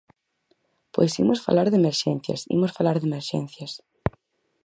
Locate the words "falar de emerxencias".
1.45-2.41, 2.77-3.71